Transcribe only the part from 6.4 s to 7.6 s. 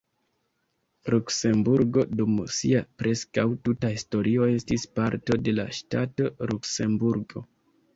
Luksemburgo.